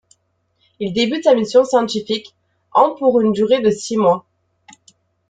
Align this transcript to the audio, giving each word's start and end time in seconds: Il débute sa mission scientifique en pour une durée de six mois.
Il 0.79 0.93
débute 0.93 1.25
sa 1.25 1.35
mission 1.35 1.63
scientifique 1.63 2.33
en 2.73 2.95
pour 2.95 3.21
une 3.21 3.33
durée 3.33 3.61
de 3.61 3.69
six 3.69 3.97
mois. 3.97 4.25